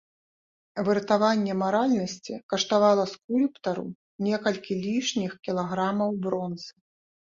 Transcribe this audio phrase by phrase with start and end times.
[0.87, 3.87] Выратаванне маральнасці каштавала скульптару
[4.33, 6.71] некалькі лішніх кілаграмаў бронзы.